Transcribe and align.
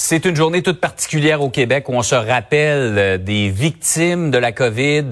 C'est 0.00 0.24
une 0.26 0.36
journée 0.36 0.62
toute 0.62 0.80
particulière 0.80 1.42
au 1.42 1.50
Québec 1.50 1.88
où 1.88 1.92
on 1.92 2.02
se 2.02 2.14
rappelle 2.14 2.94
euh, 2.96 3.18
des 3.18 3.50
victimes 3.50 4.30
de 4.30 4.38
la 4.38 4.52
COVID, 4.52 5.02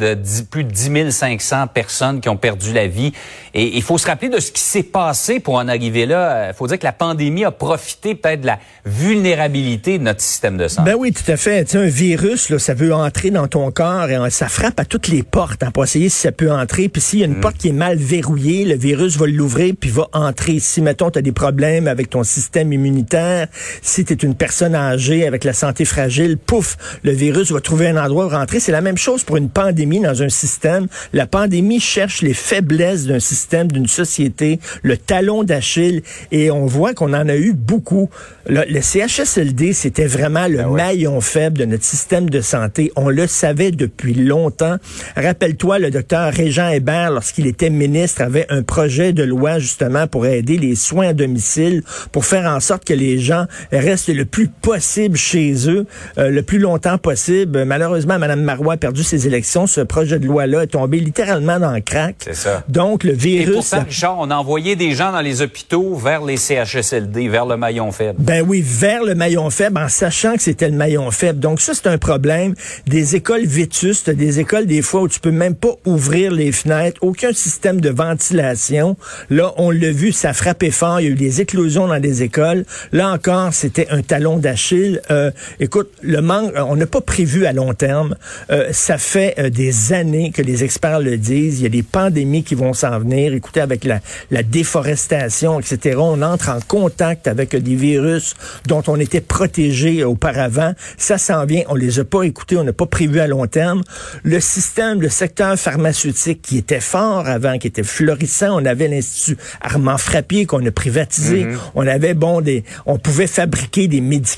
plus 0.49 0.63
de 0.63 0.71
10 0.71 1.11
500 1.11 1.67
personnes 1.67 2.21
qui 2.21 2.29
ont 2.29 2.37
perdu 2.37 2.73
la 2.73 2.87
vie. 2.87 3.13
Et 3.53 3.77
il 3.77 3.83
faut 3.83 3.99
se 3.99 4.07
rappeler 4.07 4.29
de 4.29 4.39
ce 4.39 4.53
qui 4.53 4.61
s'est 4.61 4.85
passé 4.85 5.41
pour 5.41 5.57
en 5.57 5.67
arriver 5.67 6.07
là. 6.07 6.51
Il 6.51 6.55
faut 6.55 6.69
dire 6.69 6.79
que 6.79 6.85
la 6.85 6.93
pandémie 6.93 7.45
a 7.45 7.51
profité 7.51 8.15
peut-être 8.15 8.43
de 8.43 8.47
la 8.47 8.61
vulnérabilité 8.85 9.99
de 9.99 10.05
notre 10.05 10.21
système 10.21 10.57
de 10.57 10.69
santé. 10.69 10.93
Ben 10.93 10.97
oui, 10.97 11.13
tout 11.13 11.29
à 11.33 11.37
fait. 11.37 11.65
Tu 11.65 11.73
sais, 11.73 11.79
un 11.79 11.89
virus, 11.89 12.49
là, 12.51 12.61
ça 12.61 12.73
veut 12.73 12.95
entrer 12.95 13.31
dans 13.31 13.49
ton 13.49 13.73
corps 13.73 14.09
et 14.09 14.31
ça 14.31 14.47
frappe 14.47 14.79
à 14.79 14.85
toutes 14.85 15.09
les 15.09 15.25
portes 15.25 15.65
hein, 15.65 15.73
pour 15.73 15.83
essayer 15.83 16.09
si 16.09 16.21
ça 16.21 16.31
peut 16.31 16.53
entrer. 16.53 16.89
Puis 16.89 17.03
s'il 17.03 17.19
y 17.19 17.23
a 17.25 17.27
une 17.27 17.39
mm. 17.39 17.41
porte 17.41 17.57
qui 17.57 17.71
est 17.71 17.73
mal 17.73 17.97
verrouillée, 17.97 18.65
le 18.65 18.77
virus 18.77 19.17
va 19.17 19.27
l'ouvrir 19.27 19.75
puis 19.81 19.91
va 19.91 20.07
entrer. 20.13 20.61
Si, 20.61 20.81
mettons, 20.81 21.11
tu 21.11 21.19
as 21.19 21.23
des 21.23 21.33
problèmes 21.33 21.89
avec 21.89 22.09
ton 22.09 22.23
système 22.23 22.73
immunitaire, 22.73 23.49
si 23.83 24.05
tu 24.05 24.13
es 24.13 24.17
une 24.17 24.37
personne 24.37 24.76
âgée 24.77 25.27
avec 25.27 25.45
la 25.45 25.53
santé 25.53 25.85
fragile, 25.85 26.37
pouf, 26.37 26.77
le 27.03 27.13
virus 27.13 27.53
va 27.53 27.61
trouver 27.61 27.89
un 27.89 27.97
endroit 27.97 28.27
où 28.27 28.29
rentrer. 28.29 28.61
C'est 28.61 28.73
la 28.73 28.81
même 28.81 28.99
chose 28.99 29.25
pour 29.25 29.37
une 29.37 29.51
pandémie 29.51 30.01
dans 30.01 30.23
un 30.23 30.29
système. 30.29 30.87
La 31.13 31.27
pandémie 31.27 31.81
cherche 31.81 32.23
les 32.23 32.35
faiblesses 32.35 33.07
d'un 33.07 33.21
système, 33.21 33.71
d'une 33.71 33.89
société, 33.89 34.61
le 34.83 34.97
talon 34.97 35.45
d'Achille, 35.45 36.03
et 36.33 36.51
on 36.51 36.67
voit 36.67 36.95
qu'on 36.95 37.13
en 37.13 37.29
a 37.29 37.37
eu 37.37 37.53
beaucoup. 37.53 38.11
Le, 38.47 38.65
le 38.69 38.81
CHSLD, 38.81 39.73
c'était 39.73 40.07
vraiment 40.07 40.47
le 40.47 40.59
ben 40.59 40.71
maillon 40.71 41.21
faible 41.21 41.59
de 41.59 41.65
notre 41.65 41.85
système 41.85 42.31
de 42.31 42.41
santé. 42.41 42.93
On 42.97 43.09
le 43.09 43.27
savait 43.27 43.71
depuis 43.71 44.15
longtemps. 44.15 44.77
Rappelle-toi, 45.17 45.79
le 45.79 45.91
docteur 45.91 46.33
Régent 46.33 46.69
Hébert, 46.69 47.11
lorsqu'il 47.11 47.47
était 47.47 47.71
ministre, 47.71 48.23
avait 48.23 48.47
un 48.51 48.63
projet 48.63 49.13
de 49.13 49.23
loi 49.23 49.59
justement 49.59 50.07
pour 50.07 50.27
aider 50.27 50.57
les 50.57 50.75
soins 50.75 51.09
à 51.09 51.13
domicile, 51.13 51.83
pour 52.13 52.25
faire 52.25 52.47
en 52.51 52.61
sorte 52.61 52.85
que 52.85 52.95
les 52.95 53.19
gens 53.19 53.47
restent 53.73 54.09
le 54.09 54.25
plus 54.25 54.49
possible 54.63 55.17
chez 55.17 55.69
eux, 55.69 55.87
euh, 56.19 56.31
le 56.31 56.43
plus 56.43 56.59
longtemps 56.59 56.99
possible. 56.99 57.65
Malheureusement, 57.65 58.19
Mme 58.19 58.43
Marois 58.43 58.75
a 58.75 58.77
perdu 58.77 59.03
ses 59.03 59.27
élections. 59.27 59.67
Ce 59.67 59.81
projet 59.81 60.19
de 60.19 60.27
loi-là 60.27 60.63
est 60.63 60.69
tombé 60.69 60.99
littéralement 61.01 61.59
dans 61.59 61.73
le 61.73 61.81
crack. 61.81 62.17
C'est 62.21 62.35
ça. 62.35 62.65
Donc, 62.69 63.05
le 63.05 63.13
virus... 63.13 63.49
Et 63.49 63.53
pour 63.53 63.63
ça, 63.63 63.81
Richard, 63.81 64.17
on 64.19 64.31
a 64.31 64.37
envoyé 64.37 64.77
des 64.77 64.93
gens 64.93 65.13
dans 65.13 65.21
les 65.21 65.43
hôpitaux 65.43 65.95
vers 65.95 66.25
les 66.25 66.37
CHSLD, 66.37 67.29
vers 67.29 67.47
le 67.47 67.57
maillon 67.57 67.93
faible. 67.93 68.17
Ben 68.19 68.45
oui, 68.47 68.63
vers 68.65 69.05
le 69.05 69.15
maillon 69.15 69.51
faible, 69.51 69.79
en 69.79 69.89
sachant 69.89 70.35
que 70.35 70.43
c'était 70.43 70.69
le 70.69 70.77
maillon 70.77 71.11
faible. 71.11 71.39
Donc 71.39 71.61
ça, 71.61 71.75
c'est 71.75 71.87
un 71.87 71.99
problème. 71.99 72.55
Des 72.87 73.17
écoles 73.17 73.47
vétustes, 73.47 74.11
des 74.11 74.41
écoles 74.41 74.67
des 74.67 74.83
fois 74.83 75.03
où 75.03 75.09
tu 75.09 75.21
peux 75.21 75.31
même 75.31 75.55
pas 75.55 75.75
ouvrir 75.85 76.33
les 76.33 76.53
fenêtres, 76.53 76.99
aucun 77.03 77.33
système 77.33 77.81
de 77.81 77.91
ventilation. 77.91 78.97
Là, 79.31 79.53
on 79.57 79.71
l'a 79.71 79.91
vu, 79.91 80.13
ça 80.13 80.33
frappait 80.33 80.71
fort. 80.71 81.01
Il 81.01 81.05
y 81.05 81.07
a 81.09 81.11
eu 81.11 81.15
des 81.15 81.41
éclosions 81.41 81.87
dans 81.89 82.01
des 82.01 82.23
écoles. 82.23 82.65
Là 82.93 83.11
encore, 83.11 83.53
c'était 83.53 83.89
un 83.91 84.03
talon 84.03 84.39
d'achat 84.47 84.77
euh, 85.11 85.31
écoute, 85.61 85.91
le 86.03 86.21
manque, 86.21 86.55
euh, 86.55 86.63
on 86.63 86.77
n'a 86.77 86.87
pas 86.87 87.01
prévu 87.01 87.47
à 87.47 87.53
long 87.53 87.75
terme. 87.75 88.15
Euh, 88.51 88.69
ça 88.73 88.99
fait 88.99 89.51
des 89.51 89.93
années 89.93 90.31
que 90.31 90.43
les 90.43 90.65
experts 90.65 91.01
le 91.01 91.17
disent. 91.17 91.61
Il 91.61 91.63
y 91.65 91.67
a 91.67 91.71
des 91.71 91.83
pandémies 91.83 92.45
qui 92.45 92.55
vont 92.55 92.73
s'en 92.73 92.99
venir. 92.99 93.33
Écoutez, 93.35 93.61
avec 93.61 93.85
la, 93.85 94.01
la 94.31 94.43
déforestation, 94.43 95.61
etc., 95.61 95.97
on 95.99 96.23
entre 96.23 96.51
en 96.51 96.61
contact 96.61 97.27
avec 97.27 97.57
des 97.57 97.75
virus 97.75 98.35
dont 98.67 98.83
on 98.87 98.99
était 99.01 99.21
protégé 99.21 100.05
auparavant. 100.05 100.75
Ça 100.97 101.19
s'en 101.19 101.45
vient. 101.45 101.63
On 101.69 101.75
les 101.75 101.99
a 102.01 102.05
pas 102.05 102.23
écoutés. 102.23 102.57
On 102.57 102.65
n'a 102.65 102.73
pas 102.73 102.87
prévu 102.87 103.21
à 103.21 103.27
long 103.27 103.47
terme. 103.47 103.83
Le 104.23 104.41
système, 104.41 105.01
le 105.01 105.09
secteur 105.09 105.57
pharmaceutique 105.57 106.43
qui 106.43 106.59
était 106.59 106.81
fort 106.81 107.27
avant, 107.27 107.59
qui 107.59 107.67
était 107.67 107.83
florissant. 107.83 108.61
On 108.61 108.65
avait 108.65 108.89
l'Institut 108.89 109.37
Armand 109.61 109.99
Frappier 109.99 110.47
qu'on 110.47 110.65
a 110.65 110.71
privatisé. 110.71 111.45
Mm-hmm. 111.45 111.57
On 111.75 111.87
avait, 111.87 112.15
bon, 112.15 112.41
des, 112.41 112.65
on 112.87 112.99
pouvait 112.99 113.27
fabriquer 113.27 113.89
des 113.89 114.01
médicaments 114.01 114.36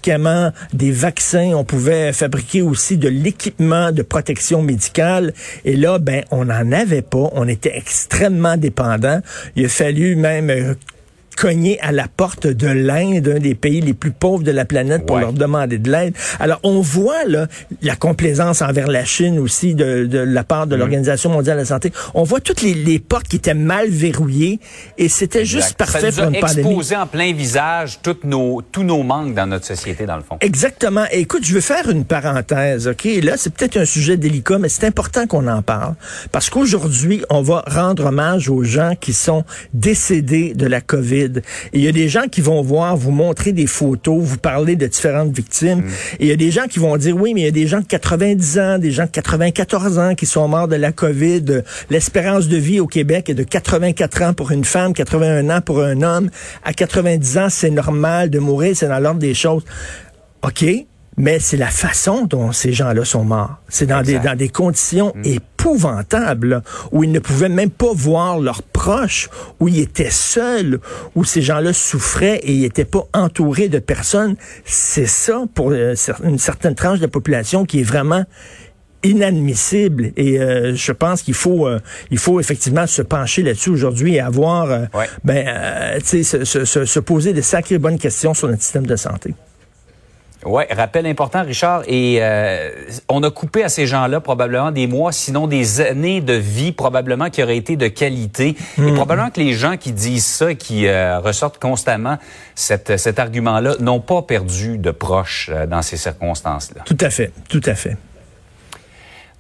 des 0.73 0.91
vaccins, 0.91 1.53
on 1.55 1.65
pouvait 1.65 2.13
fabriquer 2.13 2.63
aussi 2.63 2.99
de 2.99 3.09
l'équipement 3.09 3.93
de 3.93 4.03
protection 4.03 4.63
médicale. 4.63 5.33
Et 5.65 5.77
là, 5.77 5.99
ben, 5.99 6.25
on 6.31 6.47
n'en 6.47 6.73
avait 6.73 7.03
pas. 7.03 7.31
On 7.33 7.49
était 7.49 7.77
extrêmement 7.77 8.57
dépendant. 8.57 9.21
Il 9.57 9.67
a 9.67 9.69
fallu 9.69 10.17
même 10.17 10.51
euh, 10.51 10.75
cogner 11.39 11.79
à 11.81 11.93
la 11.93 12.09
porte 12.09 12.47
de 12.49 12.67
l'Inde, 12.67 13.33
un 13.37 13.39
des 13.39 13.55
pays 13.55 13.81
les 13.81 13.95
plus 13.95 14.11
pauvres 14.11 14.43
de 14.43 14.51
la 14.51 14.65
planète, 14.65 15.07
pour 15.07 15.19
leur 15.19 15.33
demander 15.33 15.79
de 15.79 15.91
l'aide. 15.91 16.15
Alors, 16.41 16.59
on 16.65 16.81
voit 16.81 17.25
là 17.27 17.47
la 17.81 17.95
complaisance 17.95 18.61
envers 18.61 18.89
la 18.89 19.05
Chine 19.05 19.39
aussi 19.39 19.75
de, 19.75 20.07
de 20.07 20.19
la 20.19 20.43
part 20.43 20.67
de 20.67 20.75
mm. 20.75 20.79
l'Organisation 20.79 21.31
mondiale 21.31 21.57
de 21.57 21.63
la 21.63 21.67
santé. 21.67 21.93
On 22.15 22.25
voit 22.25 22.41
toutes 22.41 22.63
les, 22.63 22.75
les 22.75 22.99
portes 22.99 23.29
qui 23.29 23.37
étaient 23.37 23.55
mal 23.55 23.89
verrouillées 23.89 24.59
et 24.97 25.09
c'était 25.09 25.45
juste 25.45 25.75
parfait 25.75 26.11
Ça 26.11 26.27
nous 26.27 26.33
pour 26.33 26.51
une 26.51 26.59
exposé 26.59 26.97
en 26.97 27.07
plein 27.07 27.33
visage 27.33 28.01
toutes 28.03 28.25
nos, 28.25 28.61
tous 28.73 28.83
nos 28.83 29.05
manques 29.05 29.35
dans 29.35 29.47
notre 29.47 29.67
société, 29.67 30.07
dans 30.07 30.17
le 30.17 30.23
fond. 30.23 30.39
Exactement. 30.41 31.05
Et 31.13 31.21
écoute, 31.21 31.45
je 31.45 31.55
veux 31.55 31.61
faire 31.61 31.89
une 31.89 32.05
parenthèse, 32.05 32.89
OK? 32.89 33.05
Là, 33.23 33.35
c'est 33.37 33.55
peut-être 33.55 33.77
un 33.77 33.85
sujet 33.85 34.17
délicat, 34.17 34.59
mais 34.59 34.69
c'est 34.69 34.87
important 34.87 35.27
qu'on 35.29 35.47
en 35.47 35.63
parle. 35.63 35.95
Parce 36.33 36.51
qu'aujourd'hui, 36.51 37.23
on 37.31 37.43
va 37.43 37.63
rendre 37.69 38.07
hommage 38.07 38.49
aux 38.49 38.65
gens 38.65 38.95
qui 39.01 39.13
sont 39.13 39.45
décédés 39.73 40.55
de 40.55 40.67
la 40.67 40.81
COVID 40.81 41.28
et 41.37 41.79
il 41.79 41.81
y 41.83 41.89
a 41.89 41.93
des 41.93 42.09
gens 42.09 42.27
qui 42.31 42.41
vont 42.41 42.63
voir, 42.63 42.97
vous 42.97 43.11
montrer 43.11 43.53
des 43.53 43.67
photos, 43.67 44.21
vous 44.21 44.39
parler 44.39 44.77
de 44.77 44.87
différentes 44.87 45.35
victimes. 45.35 45.81
Mm. 45.81 45.91
Et 46.21 46.25
il 46.25 46.29
y 46.29 46.33
a 46.33 46.37
des 46.37 46.51
gens 46.51 46.67
qui 46.67 46.79
vont 46.79 46.97
dire, 46.97 47.17
oui, 47.17 47.35
mais 47.35 47.43
il 47.43 47.45
y 47.45 47.49
a 47.49 47.53
des 47.53 47.67
gens 47.67 47.81
de 47.81 47.87
90 47.87 48.59
ans, 48.59 48.79
des 48.79 48.91
gens 48.91 49.05
de 49.05 49.11
94 49.11 49.99
ans 49.99 50.15
qui 50.15 50.27
sont 50.27 50.49
morts 50.49 50.69
de 50.69 50.77
la 50.77 50.93
COVID. 50.93 51.63
L'espérance 51.91 52.49
de 52.49 52.57
vie 52.57 52.81
au 52.81 52.87
Québec 52.87 53.31
est 53.31 53.35
de 53.35 53.45
84 53.45 54.23
ans 54.23 54.33
pour 54.35 54.51
une 54.51 54.65
femme, 54.65 54.93
81 54.93 55.51
ans 55.51 55.61
pour 55.61 55.83
un 55.83 56.03
homme. 56.03 56.31
À 56.65 56.73
90 56.73 57.39
ans, 57.39 57.49
c'est 57.51 57.71
normal 57.71 58.31
de 58.31 58.39
mourir, 58.39 58.75
c'est 58.75 58.89
dans 58.89 59.01
l'ordre 59.01 59.21
des 59.21 59.35
choses. 59.35 59.65
OK, 60.43 60.65
mais 61.19 61.41
c'est 61.41 61.57
la 61.57 61.69
façon 61.69 62.25
dont 62.25 62.53
ces 62.53 62.73
gens-là 62.73 63.05
sont 63.05 63.25
morts. 63.25 63.57
C'est 63.69 63.87
dans 63.87 64.03
des, 64.03 64.21
dans 64.21 64.37
des 64.37 64.49
conditions 64.49 65.13
mm. 65.17 65.23
épouvantables, 65.25 66.63
où 66.93 67.03
ils 67.03 67.11
ne 67.11 67.19
pouvaient 67.19 67.49
même 67.49 67.71
pas 67.71 67.93
voir 67.93 68.39
leurs 68.39 68.63
proches, 68.63 69.29
où 69.59 69.69
ils 69.69 69.81
étaient 69.81 70.11
seuls, 70.11 70.79
où 71.17 71.25
ces 71.25 71.43
gens-là 71.43 71.73
souffraient 71.73 72.39
et 72.45 72.53
ils 72.53 72.63
n'étaient 72.63 72.85
pas 72.85 73.07
entourés 73.13 73.69
de 73.69 73.81
personnes. 73.81 74.37
C'est 74.65 75.07
ça 75.07 75.45
pour 75.55 75.73
euh, 75.73 75.95
une 76.23 76.39
certaine 76.39 76.77
tranche 76.77 76.99
de 76.99 77.05
la 77.05 77.09
population 77.09 77.65
qui 77.65 77.81
est 77.81 77.85
vraiment 77.85 78.25
inadmissible 79.05 80.11
et 80.17 80.41
euh, 80.41 80.75
je 80.75 80.91
pense 80.91 81.23
qu'il 81.23 81.35
faut 81.35 81.69
euh, 81.69 81.79
il 82.11 82.19
faut 82.19 82.41
effectivement 82.41 82.85
se 82.89 83.01
pencher 83.01 83.45
là-dessus 83.45 83.71
aujourd'hui 83.71 84.15
et 84.17 84.21
avoir 84.21 84.89
ben 85.23 86.01
tu 86.01 86.25
sais 86.25 86.45
se, 86.45 86.65
se, 86.65 86.85
se, 86.85 86.99
poser 86.99 87.33
des 87.33 87.43
sacrées 87.43 87.79
bonnes 87.79 87.99
questions 87.99 88.35
sur 88.35 88.49
notre 88.49 88.63
système 88.63 88.87
de 88.87 88.97
santé. 88.97 89.35
Oui, 90.45 90.63
rappel 90.71 91.07
important, 91.07 91.43
Richard. 91.43 91.83
Et 91.87 92.19
euh, 92.21 92.71
on 93.09 93.23
a 93.23 93.31
coupé 93.31 93.65
à 93.65 93.69
ces 93.69 93.87
gens-là 93.87 94.21
probablement 94.21 94.71
des 94.71 94.87
mois, 94.87 95.13
sinon 95.13 95.47
des 95.47 95.81
années 95.81 96.21
de 96.21 96.35
vie, 96.35 96.73
probablement 96.73 97.29
qui 97.29 97.43
auraient 97.43 97.57
été 97.57 97.77
de 97.77 97.89
qualité. 97.89 98.57
Et 98.79 98.81
hmm. 98.81 98.95
probablement 98.95 99.31
que 99.31 99.41
les 99.41 99.53
gens 99.53 99.77
qui 99.77 99.93
disent 99.93 100.27
ça, 100.27 100.55
qui 100.55 100.87
euh, 100.87 101.19
ressortent 101.19 101.59
constamment 101.59 102.19
cette, 102.55 102.99
cet 102.99 103.19
argument-là, 103.19 103.75
n'ont 103.81 104.01
pas 104.01 104.23
perdu 104.23 104.79
de 104.79 104.91
proches 104.91 105.51
euh, 105.53 105.67
dans 105.67 105.83
ces 105.83 105.97
circonstances-là. 105.97 106.83
Tout 106.85 106.99
à 107.01 107.11
fait, 107.11 107.33
tout 107.49 107.63
à 107.65 107.75
fait. 107.75 107.97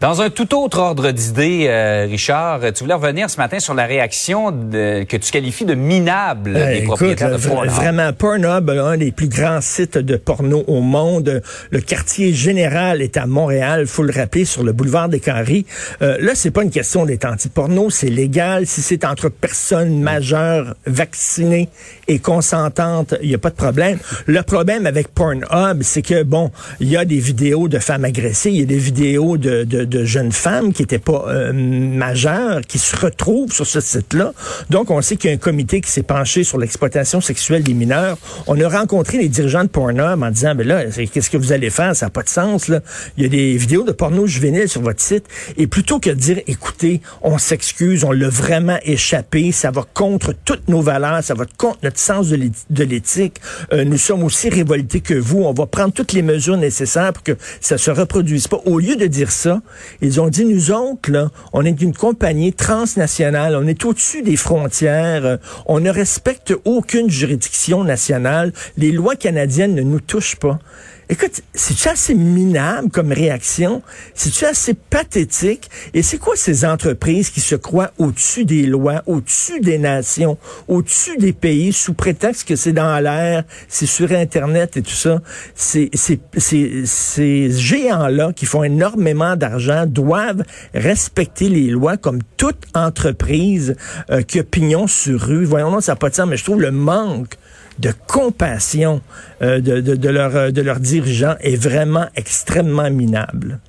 Dans 0.00 0.23
un 0.23 0.31
tout 0.31 0.56
autre 0.56 0.79
ordre 0.79 1.11
d'idée, 1.11 1.67
euh, 1.69 2.06
Richard, 2.09 2.61
tu 2.73 2.85
voulais 2.85 2.95
revenir 2.95 3.29
ce 3.29 3.37
matin 3.37 3.59
sur 3.59 3.75
la 3.75 3.85
réaction 3.85 4.53
de, 4.53 5.03
que 5.03 5.17
tu 5.17 5.33
qualifies 5.33 5.65
de 5.65 5.75
minable 5.75 6.55
Euh, 6.56 6.67
des 6.67 6.75
écoute, 6.77 6.87
propriétaires 6.87 7.33
de 7.33 7.37
Pornhub. 7.37 7.73
Vraiment, 7.73 8.12
Pornhub, 8.12 8.71
un 8.71 8.97
des 8.97 9.11
plus 9.11 9.27
grands 9.27 9.61
sites 9.61 9.99
de 9.99 10.17
porno 10.17 10.62
au 10.69 10.83
monde. 10.83 11.43
Le 11.71 11.81
quartier 11.81 12.33
général 12.33 13.03
est 13.03 13.17
à 13.17 13.27
Montréal, 13.27 13.89
faut 13.89 14.05
le 14.05 14.12
rappeler, 14.12 14.45
sur 14.45 14.62
le 14.62 14.71
boulevard 14.73 15.09
des 15.09 15.19
Carrés. 15.19 15.67
Euh, 16.00 16.17
là, 16.21 16.37
c'est 16.37 16.53
pas 16.53 16.62
une 16.62 16.71
question 16.71 17.05
d'être 17.05 17.25
anti-porno, 17.25 17.91
c'est 17.91 18.06
légal. 18.09 18.69
Si 18.69 18.83
c'est 18.83 19.05
entre 19.05 19.29
personnes 19.29 20.00
majeures, 20.00 20.77
vaccinées 20.87 21.71
et 22.06 22.21
consentantes, 22.21 23.17
il 23.21 23.31
n'y 23.31 23.35
a 23.35 23.39
pas 23.39 23.50
de 23.50 23.56
problème. 23.56 23.99
Le 24.27 24.45
problème 24.45 24.87
avec 24.87 25.09
Pornhub, 25.09 25.83
c'est 25.83 26.03
que, 26.03 26.23
bon, 26.23 26.53
il 26.79 26.89
y 26.89 26.97
a 26.97 27.05
des 27.05 27.19
vidéos 27.19 27.67
de 27.67 27.81
femmes 27.81 28.05
agressées, 28.05 28.50
il 28.50 28.61
y 28.61 28.62
a 28.62 28.67
des 28.67 28.79
vidéos 28.79 29.37
de, 29.37 29.65
de, 29.65 29.88
de 29.88 30.05
jeunes 30.05 30.32
femmes 30.32 30.73
qui 30.73 30.82
n'étaient 30.82 30.99
pas 30.99 31.25
euh, 31.29 31.52
majeures, 31.52 32.61
qui 32.62 32.79
se 32.79 32.96
retrouvent 32.96 33.52
sur 33.52 33.67
ce 33.67 33.81
site-là. 33.81 34.32
Donc, 34.70 34.90
on 34.90 35.00
sait 35.02 35.17
qu'il 35.17 35.31
y 35.31 35.32
a 35.32 35.37
un 35.37 35.38
comité 35.38 35.81
qui 35.81 35.90
s'est 35.90 36.02
penché 36.02 36.44
sur 36.44 36.58
l'exploitation 36.58 37.20
sexuelle 37.20 37.62
des 37.62 37.75
mineurs. 37.75 38.19
On 38.46 38.61
a 38.61 38.69
rencontré 38.69 39.19
les 39.19 39.29
dirigeants 39.29 39.64
de 39.64 39.69
Pornhub 39.69 40.23
en 40.23 40.31
disant, 40.31 40.55
ben 40.55 40.67
là, 40.67 40.85
qu'est-ce 40.85 41.31
que 41.31 41.37
vous 41.37 41.52
allez 41.52 41.70
faire? 41.70 41.94
Ça 41.94 42.06
n'a 42.06 42.11
pas 42.11 42.23
de 42.23 42.29
sens, 42.29 42.69
là. 42.69 42.81
Il 43.17 43.23
y 43.23 43.26
a 43.26 43.29
des 43.29 43.56
vidéos 43.56 43.85
de 43.85 43.93
porno 43.93 44.26
juvénile 44.26 44.69
sur 44.69 44.82
votre 44.82 45.00
site. 45.00 45.25
Et 45.56 45.67
plutôt 45.67 45.99
que 46.00 46.11
de 46.11 46.14
dire, 46.14 46.40
écoutez, 46.46 47.00
on 47.23 47.38
s'excuse, 47.38 48.05
on 48.05 48.12
l'a 48.12 48.29
vraiment 48.29 48.79
échappé, 48.85 49.52
ça 49.52 49.70
va 49.70 49.85
contre 49.94 50.35
toutes 50.44 50.69
nos 50.69 50.81
valeurs, 50.81 51.23
ça 51.23 51.35
va 51.35 51.44
contre 51.56 51.79
notre 51.82 51.99
sens 51.99 52.29
de 52.29 52.85
l'éthique. 52.85 53.37
Euh, 53.73 53.85
nous 53.85 53.99
sommes 53.99 54.23
aussi 54.23 54.49
révoltés 54.49 55.00
que 55.00 55.14
vous. 55.14 55.43
On 55.43 55.52
va 55.52 55.67
prendre 55.67 55.93
toutes 55.93 56.12
les 56.12 56.23
mesures 56.23 56.56
nécessaires 56.56 57.12
pour 57.12 57.23
que 57.23 57.37
ça 57.61 57.79
se 57.79 57.90
reproduise 57.90 58.49
pas. 58.49 58.61
Au 58.64 58.79
lieu 58.79 58.96
de 58.96 59.06
dire 59.06 59.31
ça, 59.31 59.61
ils 60.01 60.21
ont 60.21 60.29
dit, 60.29 60.45
nous 60.45 60.71
autres, 60.71 61.31
on 61.53 61.65
est 61.65 61.81
une 61.81 61.95
compagnie 61.95 62.53
transnationale, 62.53 63.57
on 63.57 63.67
est 63.67 63.85
au-dessus 63.85 64.23
des 64.23 64.37
frontières, 64.37 65.39
on 65.67 65.81
ne 65.81 65.91
respecte 65.91 66.55
aucune 66.65 67.11
juridiction 67.11 67.85
nationale, 67.85 68.53
les 68.77 68.93
lois 68.93 69.17
canadiennes 69.17 69.75
ne 69.75 69.83
nous 69.83 70.01
touchent 70.01 70.37
pas. 70.37 70.59
Écoute, 71.11 71.41
c'est-tu 71.55 71.89
assez 71.89 72.15
minable 72.15 72.91
comme 72.91 73.13
réaction? 73.13 73.81
C'est-tu 74.15 74.45
assez 74.45 74.75
pathétique? 74.75 75.71
Et 75.95 76.03
c'est 76.03 76.19
quoi 76.19 76.37
ces 76.37 76.67
entreprises 76.67 77.31
qui 77.31 77.41
se 77.41 77.55
croient 77.55 77.93
au-dessus 77.97 78.45
des 78.45 78.67
lois, 78.67 79.03
au-dessus 79.07 79.61
des 79.61 79.79
nations, 79.79 80.37
au-dessus 80.69 81.17
des 81.17 81.33
pays, 81.33 81.73
sous 81.73 81.95
prétexte 81.95 82.47
que 82.47 82.57
c'est 82.57 82.75
dans 82.75 83.03
l'air, 83.03 83.45
c'est 83.69 83.87
sur 83.87 84.13
Internet 84.13 84.77
et 84.77 84.83
tout 84.83 84.91
ça? 84.91 85.23
C'est, 85.55 85.91
ces 86.37 87.51
géants-là 87.53 88.35
qui 88.35 88.45
font 88.45 88.63
énormément 88.63 89.35
d'argent 89.35 89.87
doivent 89.87 90.43
respecter 90.75 91.49
les 91.49 91.69
lois 91.69 91.97
comme 91.97 92.19
toute 92.37 92.65
entreprise 92.75 93.77
euh, 94.11 94.21
qui 94.21 94.41
a 94.41 94.45
pignon 94.45 94.87
sur 94.87 95.21
rue. 95.21 95.47
Voyons, 95.47 95.71
non, 95.71 95.81
ça 95.81 95.93
n'a 95.93 95.97
pas 95.97 96.11
de 96.11 96.15
sens, 96.15 96.29
mais 96.29 96.37
je 96.37 96.45
trouve 96.45 96.61
le 96.61 96.71
manque 96.71 97.39
de 97.79 97.93
compassion 98.07 99.01
euh, 99.43 99.61
de, 99.61 99.81
de, 99.81 99.95
de, 99.95 100.09
leur, 100.09 100.53
de 100.53 100.63
leurs 100.63 100.81
dirigeants 100.81 101.37
est 101.41 101.57
vraiment 101.57 102.07
extrêmement 102.17 102.91
minable. 102.91 103.61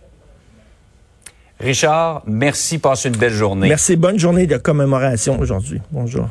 Richard, 1.60 2.24
merci, 2.26 2.78
passe 2.78 3.06
une 3.06 3.18
belle 3.18 3.34
journée. 3.34 3.68
Merci, 3.68 3.98
bonne 3.98 4.18
journée 4.18 4.48
de 4.48 4.58
commémoration 4.58 5.38
aujourd'hui. 5.40 5.82
Bonjour. 5.92 6.30